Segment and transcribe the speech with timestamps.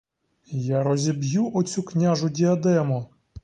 [0.53, 3.07] Я розіб'ю оцю княжу діадему!